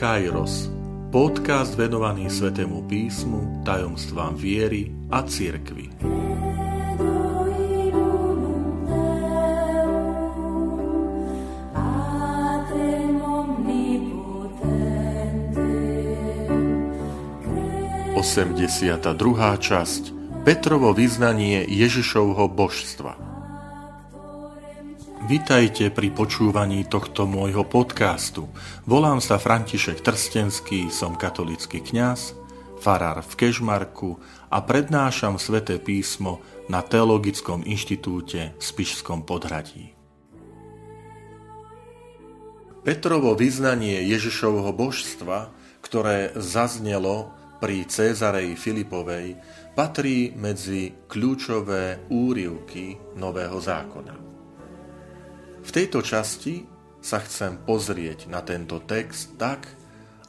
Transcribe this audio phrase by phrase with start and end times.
[0.00, 0.72] Kairos,
[1.12, 5.92] podcast venovaný Svetému písmu, tajomstvám viery a cirkvi.
[18.16, 20.16] Osemdesiata druhá časť
[20.48, 23.29] Petrovo vyznanie Ježišovho božstva.
[25.30, 28.50] Vitajte pri počúvaní tohto môjho podcastu.
[28.82, 32.34] Volám sa František Trstenský, som katolický kňaz,
[32.82, 34.18] farár v Kežmarku
[34.50, 39.94] a prednášam sväté písmo na Teologickom inštitúte v Spišskom podhradí.
[42.82, 47.30] Petrovo vyznanie Ježišovho božstva, ktoré zaznelo
[47.62, 49.38] pri Cézareji Filipovej,
[49.78, 54.29] patrí medzi kľúčové úrivky Nového zákona.
[55.60, 56.64] V tejto časti
[57.04, 59.68] sa chcem pozrieť na tento text tak,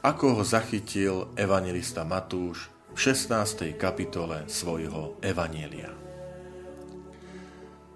[0.04, 3.72] ako ho zachytil evangelista Matúš v 16.
[3.80, 5.88] kapitole svojho evanielia.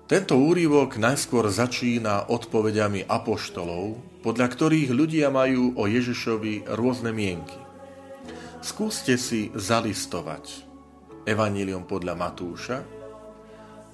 [0.07, 7.59] Tento úrivok najskôr začína odpovediami apoštolov, podľa ktorých ľudia majú o Ježišovi rôzne mienky.
[8.63, 10.65] Skúste si zalistovať
[11.27, 12.96] Evangelium podľa Matúša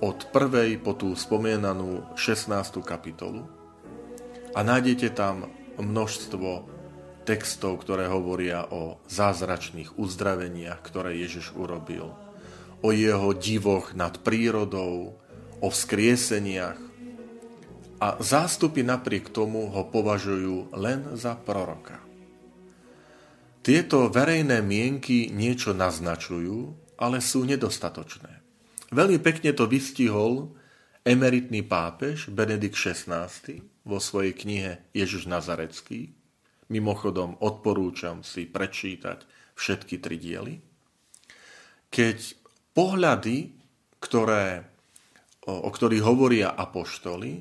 [0.02, 2.82] od prvej po tú spomienanú 16.
[2.82, 3.46] kapitolu
[4.50, 5.46] a nájdete tam
[5.78, 6.66] množstvo
[7.22, 12.10] textov, ktoré hovoria o zázračných uzdraveniach, ktoré Ježiš urobil,
[12.82, 15.14] o jeho divoch nad prírodou,
[15.62, 16.82] o vzkrieseniach
[18.02, 22.02] a zástupy napriek tomu ho považujú len za proroka.
[23.62, 28.41] Tieto verejné mienky niečo naznačujú, ale sú nedostatočné.
[28.92, 30.52] Veľmi pekne to vystihol
[31.00, 33.32] emeritný pápež Benedikt XVI
[33.88, 36.12] vo svojej knihe Ježiš Nazarecký.
[36.68, 39.24] Mimochodom odporúčam si prečítať
[39.56, 40.54] všetky tri diely.
[41.88, 42.18] Keď
[42.76, 43.56] pohľady,
[43.96, 44.68] ktoré,
[45.48, 47.40] o, o ktorých hovoria apoštoli,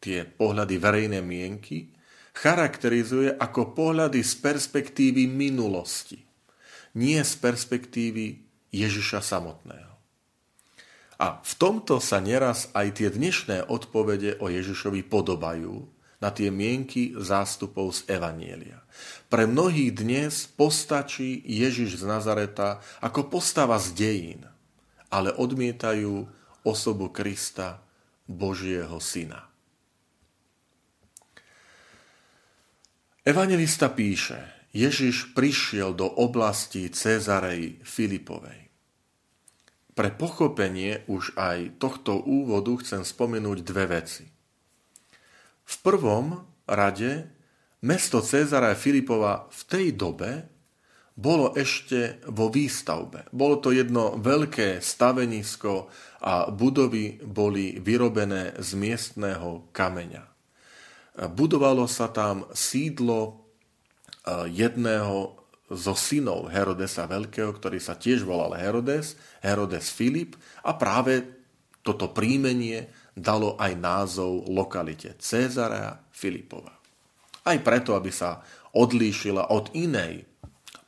[0.00, 1.92] tie pohľady verejnej mienky,
[2.32, 6.16] charakterizuje ako pohľady z perspektívy minulosti,
[6.96, 8.40] nie z perspektívy
[8.72, 9.97] Ježiša samotného.
[11.18, 15.82] A v tomto sa neraz aj tie dnešné odpovede o Ježišovi podobajú
[16.22, 18.82] na tie mienky zástupov z Evanielia.
[19.26, 24.42] Pre mnohých dnes postačí Ježiš z Nazareta ako postava z dejín,
[25.10, 26.26] ale odmietajú
[26.62, 27.82] osobu Krista,
[28.30, 29.46] Božieho Syna.
[33.26, 34.38] Evangelista píše,
[34.70, 38.67] Ježiš prišiel do oblasti Cezarej Filipovej.
[39.98, 44.30] Pre pochopenie už aj tohto úvodu chcem spomenúť dve veci.
[45.66, 46.38] V prvom
[46.70, 47.26] rade
[47.82, 50.46] mesto Cezara Filipova v tej dobe
[51.18, 53.26] bolo ešte vo výstavbe.
[53.34, 55.90] Bolo to jedno veľké stavenisko
[56.22, 60.22] a budovy boli vyrobené z miestného kameňa.
[61.34, 65.37] Budovalo sa tam sídlo eh, jedného
[65.68, 70.34] zo synov Herodesa Veľkého, ktorý sa tiež volal Herodes, Herodes Filip
[70.64, 71.24] a práve
[71.84, 76.72] toto príjmenie dalo aj názov lokalite Cezarea Filipova.
[77.44, 78.44] Aj preto, aby sa
[78.76, 80.28] odlíšila od inej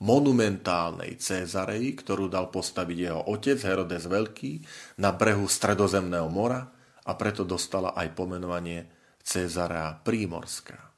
[0.01, 4.53] monumentálnej Cézarei, ktorú dal postaviť jeho otec Herodes Veľký
[5.01, 6.65] na brehu Stredozemného mora
[7.05, 8.89] a preto dostala aj pomenovanie
[9.21, 10.90] Cezarea Prímorská.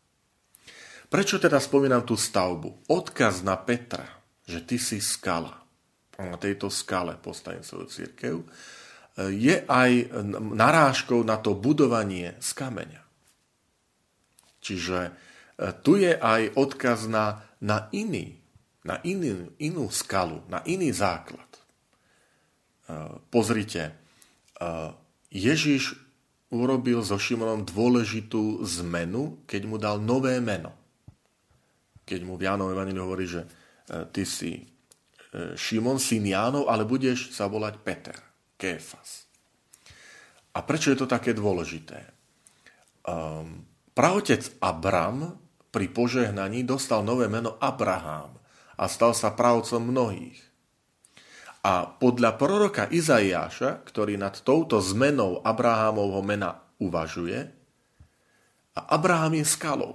[1.12, 2.89] Prečo teda spomínam tú stavbu?
[2.89, 4.09] Odkaz na Petra,
[4.49, 5.61] že ty si skala.
[6.17, 8.41] Na tejto skale postavím svoju církev.
[9.28, 10.09] Je aj
[10.56, 13.05] narážkou na to budovanie z kameňa.
[14.65, 15.11] Čiže e,
[15.84, 18.41] tu je aj odkaz na, na iný,
[18.81, 21.51] na iný, inú skalu, na iný základ.
[21.51, 21.61] E,
[23.28, 23.93] pozrite, e,
[25.28, 25.99] Ježiš
[26.55, 30.82] urobil so Šimonom dôležitú zmenu, keď mu dal nové meno
[32.03, 33.49] keď mu v Jánovom Evangeliu hovorí, že e,
[34.10, 34.65] ty si e,
[35.54, 38.16] Šimon, syn Jánov, ale budeš sa volať Peter,
[38.59, 39.27] Kéfas.
[40.53, 42.04] A prečo je to také dôležité?
[43.09, 43.65] Um,
[43.97, 45.41] praotec Abram
[45.72, 48.37] pri požehnaní dostal nové meno Abraham
[48.77, 50.39] a stal sa pravcom mnohých.
[51.63, 57.63] A podľa proroka Izaiáša, ktorý nad touto zmenou Abrahámovho mena uvažuje,
[58.72, 59.95] a Abraham je skalou.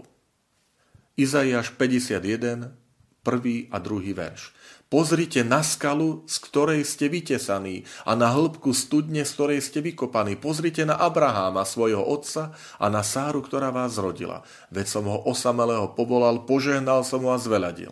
[1.18, 2.78] Izaiáš 51
[3.26, 4.54] prvý a druhý verš.
[4.88, 10.40] Pozrite na skalu, z ktorej ste vytesaní a na hĺbku studne, z ktorej ste vykopaní.
[10.40, 14.48] Pozrite na Abraháma, svojho otca a na Sáru, ktorá vás rodila.
[14.72, 17.92] Veď som ho osamelého povolal, požehnal som ho a zveladil.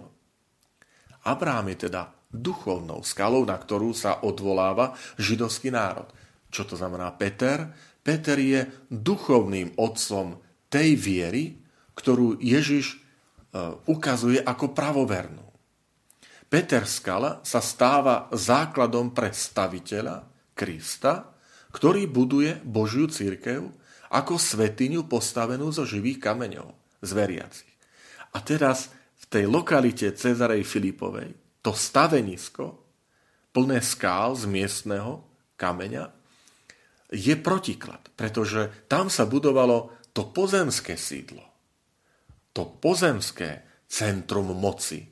[1.26, 6.08] Abraham je teda duchovnou skalou, na ktorú sa odvoláva židovský národ.
[6.48, 7.74] Čo to znamená Peter?
[8.06, 10.40] Peter je duchovným otcom
[10.70, 11.60] tej viery,
[11.98, 13.05] ktorú Ježiš
[13.88, 15.46] ukazuje ako pravovernú.
[16.46, 21.36] Peter Skala sa stáva základom predstaviteľa Krista,
[21.74, 23.68] ktorý buduje Božiu církev
[24.14, 26.72] ako svetiňu postavenú zo živých kameňov,
[27.04, 27.76] z veriacich.
[28.32, 31.36] A teraz v tej lokalite Cezarej Filipovej
[31.66, 32.80] to stavenisko,
[33.52, 35.26] plné skál z miestneho
[35.58, 36.12] kameňa,
[37.10, 41.42] je protiklad, pretože tam sa budovalo to pozemské sídlo,
[42.56, 45.04] to pozemské centrum moci,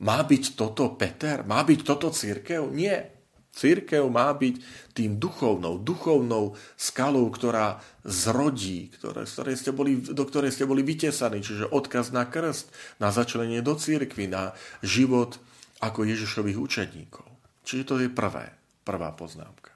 [0.00, 1.44] má byť toto Peter?
[1.44, 2.72] Má byť toto církev?
[2.72, 3.20] Nie.
[3.50, 4.62] Církev má byť
[4.94, 11.42] tým duchovnou, duchovnou skalou, ktorá zrodí, ktoré, ktoré ste boli, do ktorej ste boli vytesaní,
[11.42, 12.70] čiže odkaz na krst,
[13.02, 15.36] na začlenie do církvy, na život
[15.82, 17.26] ako Ježišových učeníkov.
[17.66, 18.54] Čiže to je prvé,
[18.86, 19.69] prvá poznámka.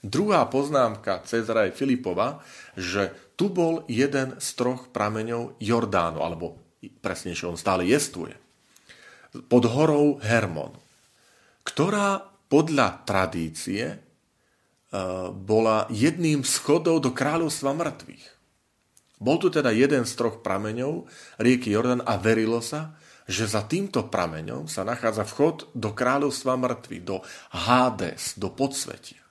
[0.00, 2.38] Druhá poznámka Cezara je Filipova,
[2.78, 6.58] že tu bol jeden z troch prameňov Jordánu, alebo
[7.02, 8.34] presnejšie on stále jestuje
[9.50, 10.72] pod horou Hermon,
[11.66, 13.96] ktorá podľa tradície e,
[15.30, 18.24] bola jedným z chodov do kráľovstva mŕtvych.
[19.20, 21.04] Bol tu teda jeden z troch prameňov
[21.42, 22.96] rieky Jordan a verilo sa,
[23.28, 27.20] že za týmto prameňom sa nachádza vchod do kráľovstva mŕtvych, do
[27.52, 29.27] Hades, do podsvetia.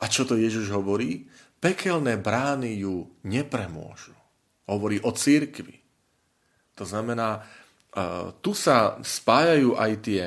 [0.00, 1.28] A čo to Ježiš hovorí?
[1.60, 4.16] Pekelné brány ju nepremôžu.
[4.64, 5.76] Hovorí o církvi.
[6.80, 7.44] To znamená,
[8.40, 10.22] tu sa spájajú aj tie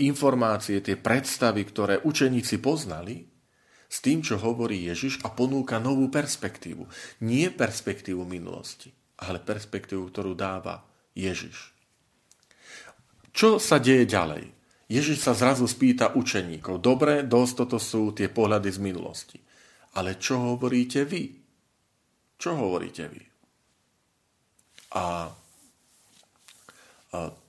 [0.00, 3.26] informácie, tie predstavy, ktoré učeníci poznali,
[3.86, 6.86] s tým, čo hovorí Ježiš a ponúka novú perspektívu.
[7.22, 8.90] Nie perspektívu minulosti,
[9.22, 10.82] ale perspektívu, ktorú dáva
[11.14, 11.70] Ježiš.
[13.30, 14.55] Čo sa deje ďalej?
[14.86, 16.78] Ježiš sa zrazu spýta učeníkov.
[16.78, 19.38] Dobre, dosť toto sú tie pohľady z minulosti.
[19.98, 21.34] Ale čo hovoríte vy?
[22.38, 23.22] Čo hovoríte vy?
[24.94, 25.34] A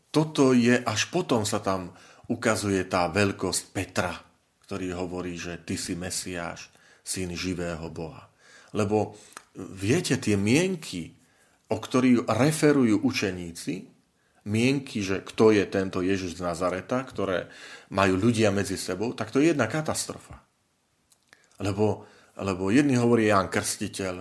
[0.09, 1.93] toto je, až potom sa tam
[2.25, 4.15] ukazuje tá veľkosť Petra,
[4.65, 6.73] ktorý hovorí, že ty si Mesiáš,
[7.05, 8.27] syn živého Boha.
[8.73, 9.15] Lebo
[9.55, 11.13] viete, tie mienky,
[11.69, 13.96] o ktorých referujú učeníci,
[14.47, 17.51] mienky, že kto je tento Ježiš z Nazareta, ktoré
[17.91, 20.39] majú ľudia medzi sebou, tak to je jedna katastrofa.
[21.59, 22.07] Lebo,
[22.39, 24.15] lebo jedni hovorí Ján Krstiteľ,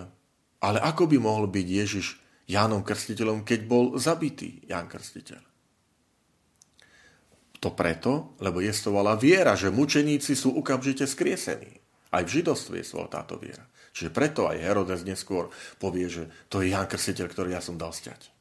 [0.61, 2.07] ale ako by mohol byť Ježiš
[2.47, 5.41] Jánom Krstiteľom, keď bol zabitý Ján Krstiteľ.
[7.57, 11.81] To preto, lebo jestvovala viera, že mučeníci sú okamžite skriesení.
[12.13, 13.65] Aj v židovstve jestvovala táto viera.
[13.91, 15.49] Čiže preto aj Herodes neskôr
[15.81, 18.36] povie, že to je Ján Krstiteľ, ktorý ja som dal stiať.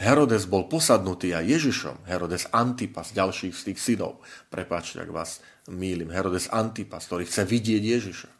[0.00, 4.24] Herodes bol posadnutý aj Ježišom, Herodes Antipas, ďalších z tých synov.
[4.48, 6.08] Prepáčte, ak vás mýlim.
[6.08, 8.30] Herodes Antipas, ktorý chce vidieť Ježiša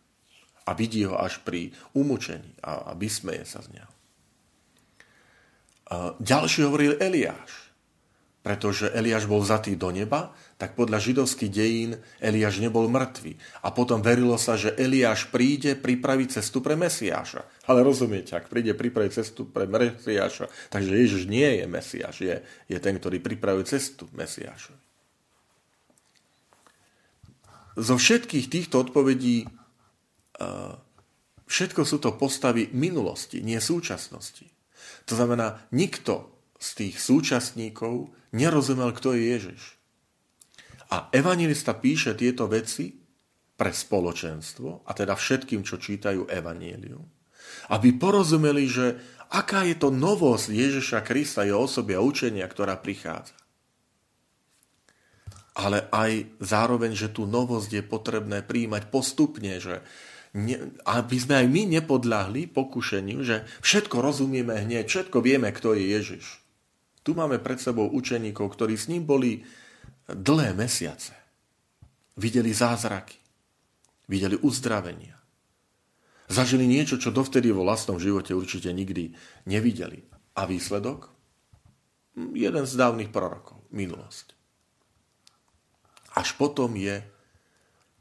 [0.64, 3.92] a vidí ho až pri umúčení a, a vysmeje sa z neho.
[5.90, 7.69] A ďalší hovoril Eliáš.
[8.40, 13.36] Pretože Eliáš bol vzatý do neba, tak podľa židovských dejín Eliáš nebol mŕtvy.
[13.60, 17.44] A potom verilo sa, že Eliáš príde pripraviť cestu pre Mesiáša.
[17.68, 22.36] Ale rozumiete, ak príde pripraviť cestu pre Mesiáša, takže Ježiš nie je Mesiáš, je,
[22.68, 24.88] je ten, ktorý pripravuje cestu Mesiášovi.
[27.76, 29.44] Zo všetkých týchto odpovedí
[31.44, 34.48] všetko sú to postavy minulosti, nie súčasnosti.
[35.08, 39.62] To znamená, nikto z tých súčasníkov nerozumel, kto je Ježiš.
[40.90, 42.90] A evangelista píše tieto veci
[43.54, 47.04] pre spoločenstvo, a teda všetkým, čo čítajú evanielium,
[47.70, 48.98] aby porozumeli, že
[49.30, 53.36] aká je to novosť Ježiša Krista, jeho osoby a učenia, ktorá prichádza.
[55.54, 59.84] Ale aj zároveň, že tú novosť je potrebné príjmať postupne, že
[60.32, 65.84] ne, aby sme aj my nepodľahli pokušeniu, že všetko rozumieme hneď, všetko vieme, kto je
[66.00, 66.39] Ježiš.
[67.00, 69.40] Tu máme pred sebou učeníkov, ktorí s ním boli
[70.06, 71.16] dlhé mesiace.
[72.20, 73.16] Videli zázraky,
[74.10, 75.16] videli uzdravenia.
[76.30, 79.16] Zažili niečo, čo dovtedy vo vlastnom živote určite nikdy
[79.50, 80.06] nevideli.
[80.38, 81.10] A výsledok?
[82.14, 84.38] Jeden z dávnych prorokov, minulosť.
[86.14, 87.02] Až potom je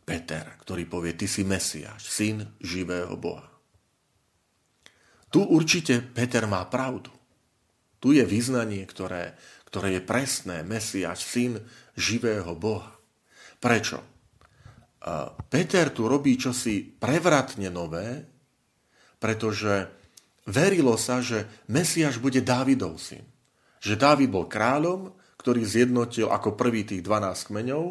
[0.06, 3.46] Peter, ktorý povie, ty si Mesiáš, syn živého Boha.
[5.30, 7.14] Tu určite Peter má pravdu.
[8.00, 9.36] Tu je vyznanie, ktoré,
[9.68, 10.64] ktoré je presné.
[10.64, 11.60] Mesiaš, syn
[12.00, 12.96] živého Boha.
[13.60, 14.00] Prečo?
[15.52, 18.24] Peter tu robí čosi prevratne nové,
[19.20, 19.92] pretože
[20.48, 23.24] verilo sa, že Mesiaš bude Dávidov syn.
[23.84, 27.86] Že Dávid bol kráľom, ktorý zjednotil ako prvý tých 12 kmeňov,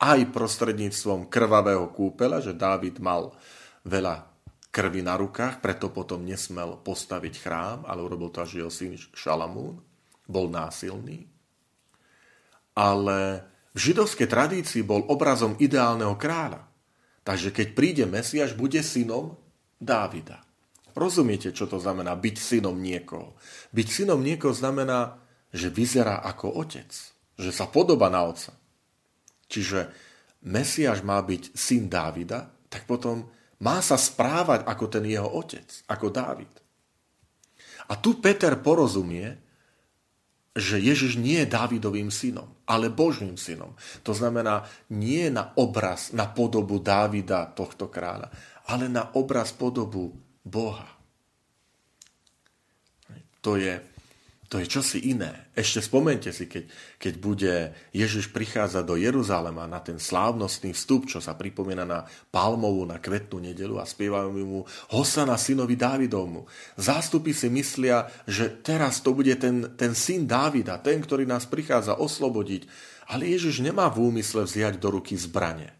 [0.00, 3.34] aj prostredníctvom krvavého kúpela, že Dávid mal
[3.82, 4.29] veľa
[4.70, 9.82] krvi na rukách, preto potom nesmel postaviť chrám, ale urobil to až jeho syn Šalamún.
[10.30, 11.26] Bol násilný.
[12.78, 16.70] Ale v židovskej tradícii bol obrazom ideálneho kráľa.
[17.26, 19.36] Takže keď príde Mesiaš, bude synom
[19.76, 20.42] Dávida.
[20.94, 23.38] Rozumiete, čo to znamená byť synom niekoho?
[23.74, 25.18] Byť synom niekoho znamená,
[25.50, 26.90] že vyzerá ako otec.
[27.38, 28.54] Že sa podoba na otca.
[29.50, 29.90] Čiže
[30.46, 33.28] Mesiaš má byť syn Dávida, tak potom
[33.60, 36.52] má sa správať ako ten jeho otec, ako Dávid.
[37.90, 39.36] A tu Peter porozumie,
[40.54, 43.76] že Ježiš nie je Dávidovým synom, ale Božným synom.
[44.02, 48.32] To znamená, nie na obraz, na podobu Dávida, tohto kráľa,
[48.66, 50.86] ale na obraz, podobu Boha.
[53.40, 53.78] To je
[54.50, 55.46] to je čosi iné.
[55.54, 56.66] Ešte spomente si, keď,
[56.98, 57.54] keď bude
[57.94, 62.02] Ježiš prichádzať do Jeruzalema na ten slávnostný vstup, čo sa pripomína na
[62.34, 66.50] Palmovú, na kvetnú nedelu a spievajú mu Hosana synovi Dávidovmu.
[66.74, 71.94] Zástupy si myslia, že teraz to bude ten, ten syn Dávida, ten, ktorý nás prichádza
[72.02, 72.66] oslobodiť.
[73.14, 75.70] Ale Ježiš nemá v úmysle vziať do ruky zbranie.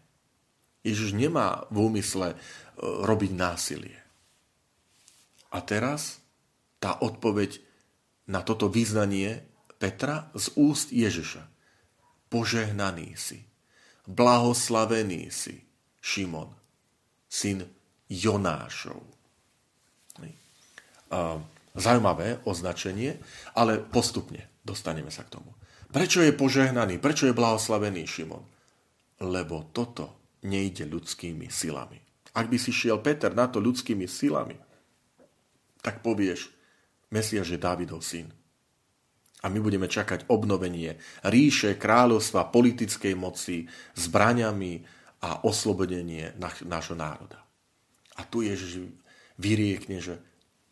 [0.87, 2.35] Ježiš nemá v úmysle e,
[2.79, 3.99] robiť násilie.
[5.51, 6.23] A teraz
[6.79, 7.70] tá odpoveď
[8.31, 9.43] na toto význanie
[9.75, 11.43] Petra z úst Ježiša.
[12.31, 13.43] Požehnaný si,
[14.07, 15.67] blahoslavený si,
[15.99, 16.55] Šimon,
[17.27, 17.67] syn
[18.07, 19.03] Jonášov.
[21.75, 23.19] Zaujímavé označenie,
[23.51, 25.51] ale postupne dostaneme sa k tomu.
[25.91, 27.03] Prečo je požehnaný?
[27.03, 28.47] Prečo je blahoslavený Šimon?
[29.19, 31.99] Lebo toto nejde ľudskými silami.
[32.31, 34.55] Ak by si šiel Peter na to ľudskými silami,
[35.83, 36.60] tak povieš,
[37.11, 38.31] Mesiaš je Dávidov syn.
[39.41, 43.65] A my budeme čakať obnovenie ríše, kráľovstva, politickej moci,
[43.97, 44.85] zbraňami
[45.25, 47.41] a oslobodenie nášho národa.
[48.17, 48.85] A tu Ježiš
[49.41, 50.21] vyriekne, že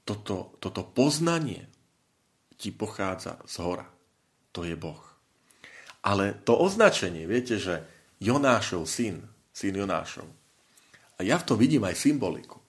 [0.05, 1.65] toto, toto poznanie
[2.57, 3.87] ti pochádza z hora.
[4.53, 5.01] To je Boh.
[6.05, 7.83] Ale to označenie, viete, že
[8.21, 10.27] Jonášov syn, syn Jonášov,
[11.19, 12.63] a ja v tom vidím aj symboliku.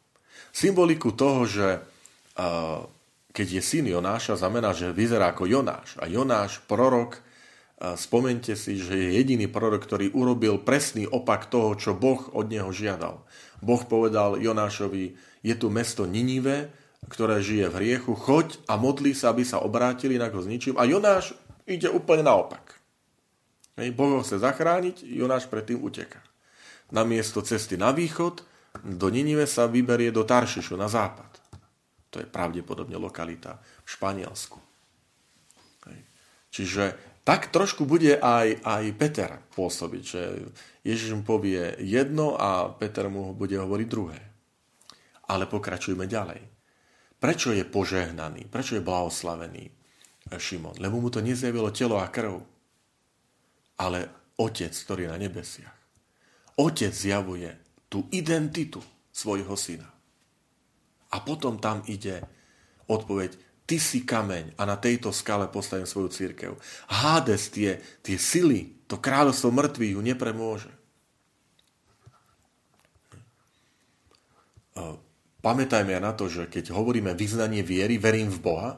[0.51, 2.83] Symboliku toho, že uh,
[3.31, 5.95] keď je syn Jonáša, znamená, že vyzerá ako Jonáš.
[6.03, 7.23] A Jonáš, prorok,
[7.95, 12.69] spomente si, že je jediný prorok, ktorý urobil presný opak toho, čo Boh od neho
[12.75, 13.23] žiadal.
[13.65, 16.69] Boh povedal Jonášovi, je tu mesto Ninive,
[17.09, 20.77] ktoré žije v hriechu, choď a modli sa, aby sa obrátili, inak ho zničím.
[20.77, 21.33] A Jonáš
[21.65, 22.77] ide úplne naopak.
[23.81, 26.21] Hej, boh ho chce zachrániť, Jonáš predtým uteká.
[26.93, 28.45] Namiesto cesty na východ,
[28.85, 31.40] do Ninive sa vyberie do Taršišu, na západ.
[32.11, 34.71] To je pravdepodobne lokalita v Španielsku.
[36.51, 40.23] Čiže tak trošku bude aj, aj Peter pôsobiť, že
[40.83, 44.19] Ježiš mu povie jedno a Peter mu bude hovoriť druhé.
[45.31, 46.43] Ale pokračujme ďalej.
[47.23, 48.51] Prečo je požehnaný?
[48.51, 49.71] Prečo je blahoslavený
[50.35, 50.83] Šimon?
[50.83, 52.43] Lebo mu to nezjavilo telo a krv,
[53.79, 55.77] ale Otec, ktorý je na nebesiach.
[56.59, 57.55] Otec zjavuje
[57.87, 58.81] tú identitu
[59.13, 59.87] svojho syna.
[61.11, 62.23] A potom tam ide
[62.87, 63.35] odpoveď,
[63.67, 66.59] ty si kameň a na tejto skale postavím svoju církev.
[66.91, 70.73] Hades, tie, tie sily, to kráľovstvo mŕtvych ju nepremôže.
[75.41, 78.71] Pamätajme aj na to, že keď hovoríme vyznanie viery, verím v Boha,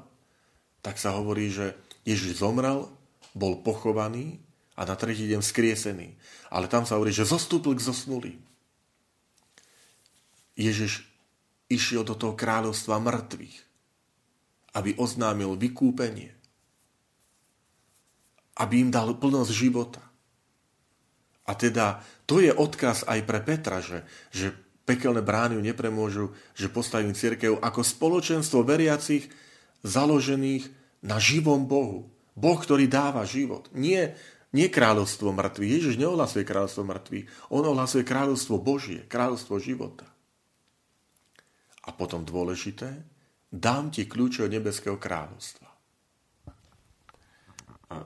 [0.79, 1.75] tak sa hovorí, že
[2.07, 2.87] Ježiš zomrel,
[3.33, 4.39] bol pochovaný
[4.77, 6.15] a na tretí deň skriesený.
[6.53, 8.39] Ale tam sa hovorí, že zostúpil k zosnulým.
[10.55, 11.12] Ježiš
[11.73, 13.57] išiel do toho kráľovstva mŕtvych,
[14.77, 16.37] aby oznámil vykúpenie,
[18.61, 20.05] aby im dal plnosť života.
[21.49, 24.55] A teda to je odkaz aj pre Petra, že, že
[24.87, 26.25] pekelné brány ju nepremôžu,
[26.55, 29.27] že postavím církev ako spoločenstvo veriacich
[29.83, 30.71] založených
[31.03, 32.13] na živom Bohu.
[32.33, 33.69] Boh, ktorý dáva život.
[33.75, 34.17] Nie,
[34.53, 35.73] nie kráľovstvo mŕtvych.
[35.81, 37.27] Ježiš neohlasuje kráľovstvo mŕtvych.
[37.53, 40.12] On ohlasuje kráľovstvo Božie, kráľovstvo života.
[41.83, 42.91] A potom dôležité,
[43.51, 45.69] dám ti kľúče od nebeského kráľovstva.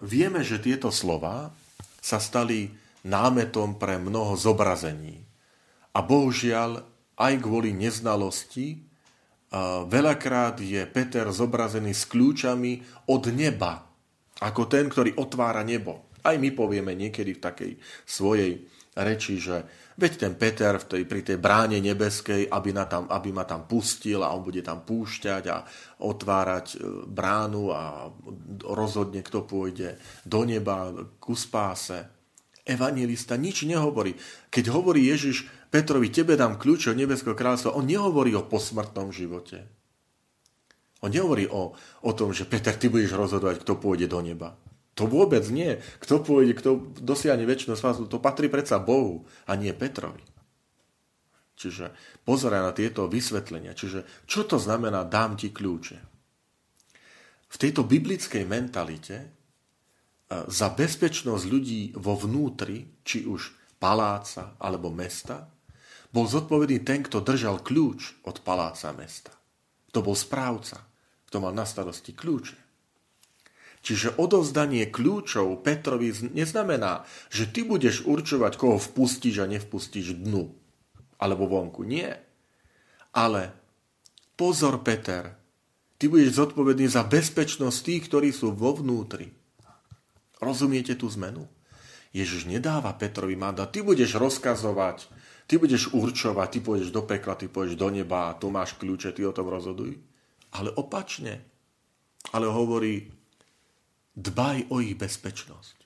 [0.03, 1.53] Vieme, že tieto slova
[2.03, 2.73] sa stali
[3.07, 5.23] námetom pre mnoho zobrazení.
[5.95, 6.83] A bohužiaľ,
[7.17, 8.83] aj kvôli neznalosti
[9.87, 13.87] veľakrát je Peter zobrazený s kľúčami od neba,
[14.43, 16.11] ako ten, ktorý otvára nebo.
[16.27, 17.73] Aj my povieme niekedy v takej
[18.05, 18.67] svojej
[18.97, 19.69] reči, že
[20.01, 23.69] veď ten Peter v tej, pri tej bráne nebeskej, aby, na tam, aby ma tam
[23.69, 25.57] pustil a on bude tam púšťať a
[26.01, 28.09] otvárať e, bránu a
[28.65, 32.09] rozhodne, kto pôjde do neba ku spáse.
[32.67, 34.17] Evangelista nič nehovorí.
[34.51, 39.69] Keď hovorí Ježiš Petrovi, tebe dám kľúč od nebeského kráľstva, on nehovorí o posmrtnom živote.
[41.05, 44.57] On nehovorí o, o tom, že Peter, ty budeš rozhodovať, kto pôjde do neba.
[44.97, 45.77] To vôbec nie.
[46.01, 46.71] Kto pôjde, kto
[47.05, 50.25] dosiahne väčšinu spásu, to patrí predsa Bohu a nie Petrovi.
[51.57, 51.93] Čiže
[52.25, 53.77] pozeraj na tieto vysvetlenia.
[53.77, 55.97] Čiže čo to znamená dám ti kľúče?
[57.47, 59.29] V tejto biblickej mentalite e,
[60.49, 65.49] za bezpečnosť ľudí vo vnútri, či už paláca alebo mesta,
[66.13, 69.33] bol zodpovedný ten, kto držal kľúč od paláca mesta.
[69.93, 70.81] To bol správca,
[71.29, 72.66] kto mal na starosti kľúče.
[73.87, 80.51] Čiže odovzdanie kľúčov Petrovi neznamená, že ty budeš určovať, koho vpustíš a nevpustíš dnu
[81.23, 81.87] alebo vonku.
[81.87, 82.19] Nie.
[83.15, 83.55] Ale
[84.35, 85.39] pozor, Peter,
[86.03, 89.31] ty budeš zodpovedný za bezpečnosť tých, ktorí sú vo vnútri.
[90.43, 91.47] Rozumiete tú zmenu?
[92.11, 95.07] Ježiš nedáva Petrovi mandát, ty budeš rozkazovať,
[95.47, 99.23] ty budeš určovať, ty pôjdeš do pekla, ty pôjdeš do neba tu máš kľúče, ty
[99.23, 99.95] o tom rozhoduj.
[100.59, 101.47] Ale opačne.
[102.35, 103.16] Ale hovorí,
[104.17, 105.77] dbaj o ich bezpečnosť.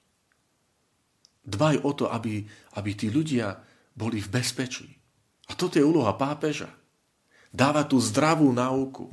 [1.51, 2.47] Dbaj o to, aby,
[2.79, 3.59] aby tí ľudia
[3.91, 4.87] boli v bezpečí.
[5.51, 6.71] A toto je úloha pápeža.
[7.51, 9.11] Dáva tú zdravú náuku.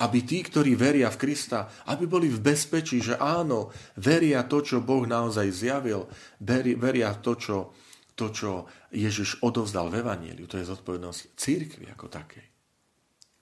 [0.00, 4.82] Aby tí, ktorí veria v Krista, aby boli v bezpečí, že áno, veria to, čo
[4.82, 6.10] Boh naozaj zjavil,
[6.42, 7.70] veria to, čo,
[8.18, 10.50] to, čo Ježiš odovzdal v Evangeliu.
[10.50, 12.53] To je zodpovednosť církvy ako takej.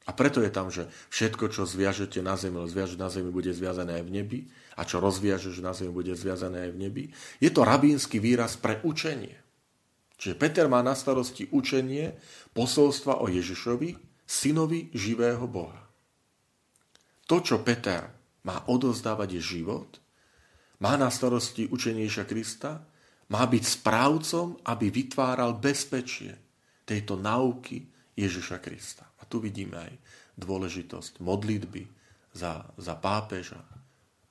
[0.02, 4.02] A preto je tam, že všetko, čo zviažete na zemi, zviažete na zemi, bude zviazané
[4.02, 4.40] aj v nebi
[4.74, 7.04] a čo rozviažeš na zemi, bude zviazané aj v nebi.
[7.38, 9.38] Je to rabínsky výraz pre učenie.
[10.18, 12.18] Čiže Peter má na starosti učenie
[12.54, 15.82] posolstva o Ježišovi, synovi živého Boha.
[17.30, 18.10] To, čo Peter
[18.42, 20.02] má odozdávať, je život,
[20.82, 22.82] má na starosti učeniejšia Krista,
[23.30, 26.34] má byť správcom, aby vytváral bezpečie
[26.82, 29.92] tejto nauky Ježiša Krista tu vidíme aj
[30.36, 31.88] dôležitosť modlitby
[32.36, 33.64] za, za pápeža.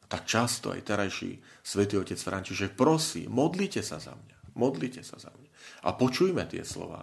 [0.06, 5.34] Tak často aj terajší svätý otec František prosí, modlite sa za mňa, modlite sa za
[5.34, 5.50] mňa.
[5.89, 7.02] A počujme tie slova,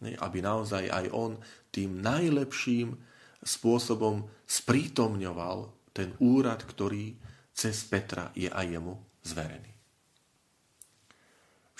[0.00, 1.36] aby naozaj aj on
[1.68, 2.96] tým najlepším
[3.44, 7.12] spôsobom sprítomňoval ten úrad, ktorý
[7.52, 9.73] cez Petra je aj jemu zverený.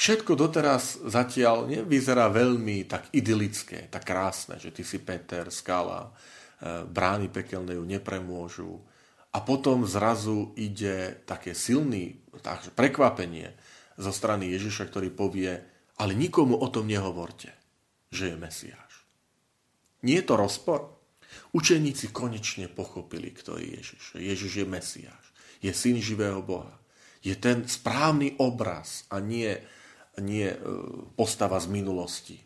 [0.05, 6.13] Všetko doteraz zatiaľ nevyzerá veľmi tak idylické, tak krásne, že ty si Peter, skala,
[6.61, 8.85] e, brány pekelné ju nepremôžu.
[9.33, 13.57] A potom zrazu ide také silný takže prekvapenie
[13.97, 15.57] zo strany Ježiša, ktorý povie,
[15.97, 17.57] ale nikomu o tom nehovorte,
[18.13, 19.09] že je Mesiáš.
[20.05, 21.01] Nie je to rozpor?
[21.57, 24.21] Učeníci konečne pochopili, kto je Ježiš.
[24.21, 25.25] Ježiš je Mesiáš.
[25.65, 26.77] Je syn živého Boha.
[27.25, 29.49] Je ten správny obraz a nie
[30.23, 30.59] nie e,
[31.19, 32.39] postava z minulosti.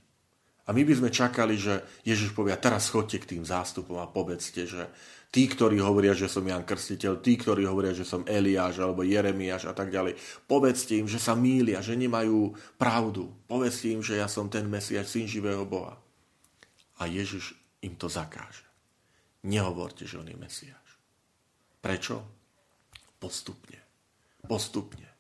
[0.68, 4.68] A my by sme čakali, že Ježiš povie, teraz chodte k tým zástupom a povedzte,
[4.68, 4.92] že
[5.32, 9.64] tí, ktorí hovoria, že som Jan Krstiteľ, tí, ktorí hovoria, že som Eliáš alebo Jeremiáš
[9.64, 13.32] a tak ďalej, povedzte im, že sa mýlia, že nemajú pravdu.
[13.48, 15.96] Povedzte im, že ja som ten Mesiaš, syn živého Boha.
[17.00, 18.68] A Ježiš im to zakáže.
[19.48, 20.88] Nehovorte, že on je Mesiáš.
[21.80, 22.20] Prečo?
[23.16, 23.80] Postupne.
[24.44, 25.17] Postupne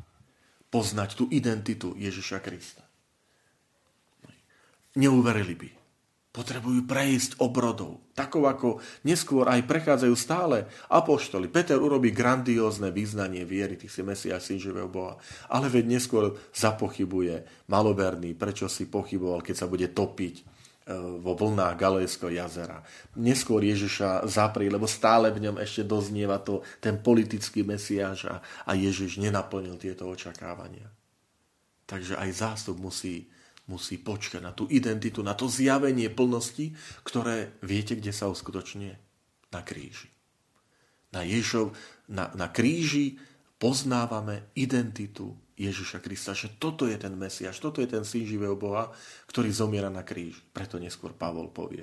[0.68, 2.84] poznať tú identitu Ježiša Krista.
[4.98, 5.70] Neuverili by.
[6.28, 11.50] Potrebujú prejsť obrodov, takou ako neskôr aj prechádzajú stále apoštoli.
[11.50, 15.18] Peter urobí grandiózne význanie viery, ty si Mesia, syn živého Boha.
[15.50, 20.57] Ale veď neskôr zapochybuje maloverný, prečo si pochyboval, keď sa bude topiť
[20.96, 22.80] vo vlnách Galejského jazera.
[23.20, 28.72] Neskôr Ježiša zaprí, lebo stále v ňom ešte doznieva to, ten politický mesiáš a, a
[28.72, 30.88] Ježiš nenaplnil tieto očakávania.
[31.84, 33.28] Takže aj zástup musí,
[33.68, 36.72] musí počkať na tú identitu, na to zjavenie plnosti,
[37.04, 38.96] ktoré viete, kde sa uskutočne?
[39.52, 40.08] Na kríži.
[41.12, 41.72] Na, Ježov,
[42.08, 43.16] na, na kríži
[43.56, 48.94] poznávame identitu Ježiša Krista, že toto je ten Mesiaš, toto je ten syn živého Boha,
[49.26, 50.38] ktorý zomiera na kríž.
[50.54, 51.82] Preto neskôr Pavol povie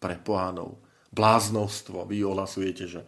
[0.00, 0.80] pre pohánov
[1.12, 2.08] bláznostvo.
[2.08, 3.04] Vy ohlasujete, že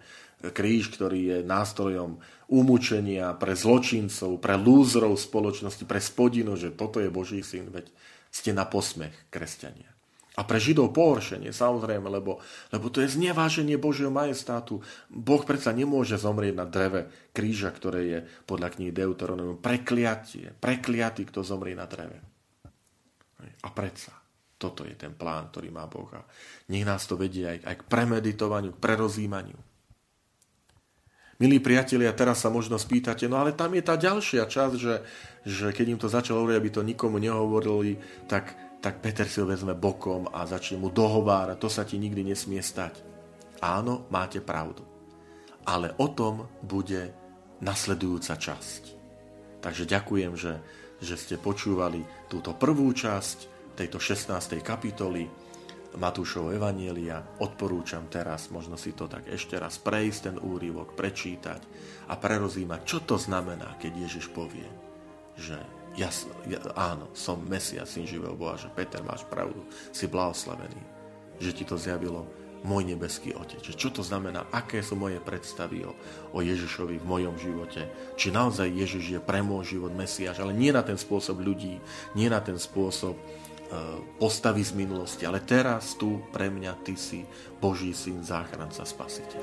[0.53, 2.21] kríž, ktorý je nástrojom
[2.53, 7.89] umúčenia pre zločincov, pre lúzrov spoločnosti, pre spodinu, že toto je Boží syn, veď
[8.29, 9.89] ste na posmech, kresťania.
[10.33, 12.41] A pre Židov pohoršenie, samozrejme, lebo,
[12.73, 14.81] lebo to je zneváženie Božieho majestátu.
[15.13, 18.19] Boh predsa nemôže zomrieť na dreve kríža, ktoré je
[18.49, 20.57] podľa knihy Deuteronomium prekliatie.
[20.57, 22.17] Prekliatý, kto zomrie na dreve.
[23.61, 24.17] A predsa,
[24.57, 26.09] toto je ten plán, ktorý má Boh.
[26.17, 26.25] A
[26.73, 29.61] nech nás to vedie aj, aj k premeditovaniu, k prerozímaniu.
[31.43, 34.95] Milí priatelia, teraz sa možno spýtate, no ale tam je tá ďalšia časť, že,
[35.43, 37.99] že keď im to začalo hovoriť, aby to nikomu nehovorili,
[38.31, 42.27] tak tak Peter si ho vezme bokom a začne mu dohovárať, to sa ti nikdy
[42.27, 42.99] nesmie stať.
[43.63, 44.83] Áno, máte pravdu.
[45.63, 47.15] Ale o tom bude
[47.63, 48.83] nasledujúca časť.
[49.63, 50.59] Takže ďakujem, že,
[50.99, 54.59] že ste počúvali túto prvú časť tejto 16.
[54.59, 55.31] kapitoly
[55.95, 57.23] Matúšovho Evanielia.
[57.39, 61.61] Odporúčam teraz, možno si to tak ešte raz prejsť, ten úryvok, prečítať
[62.11, 64.67] a prerozímať, čo to znamená, keď Ježiš povie,
[65.39, 66.09] že ja,
[66.49, 70.81] ja, áno, som Mesia, syn živého Boha, že Peter, máš pravdu, si blahoslavený,
[71.37, 72.25] že ti to zjavilo
[72.63, 73.59] môj nebeský Otec.
[73.59, 75.93] Čo to znamená, aké sú moje predstavy o,
[76.33, 77.91] o Ježišovi v mojom živote.
[78.15, 81.83] Či naozaj Ježiš je pre môj život Mesiáš, ale nie na ten spôsob ľudí,
[82.15, 87.27] nie na ten spôsob uh, postavy z minulosti, ale teraz tu pre mňa ty si
[87.59, 89.43] Boží syn, záchranca, spasiteľ.